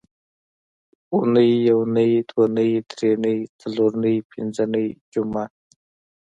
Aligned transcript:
اونۍ 1.13 1.49
یونۍ 1.69 2.11
دونۍ 2.29 2.71
درېنۍ 2.89 3.37
څلورنۍ 3.59 4.15
پینځنۍ 4.29 4.87
جمعه 5.11 5.43